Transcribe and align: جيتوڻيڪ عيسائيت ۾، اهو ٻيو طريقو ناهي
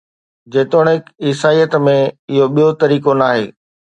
جيتوڻيڪ 0.53 1.03
عيسائيت 1.25 1.73
۾، 1.89 1.95
اهو 2.31 2.45
ٻيو 2.53 2.69
طريقو 2.81 3.11
ناهي 3.21 3.45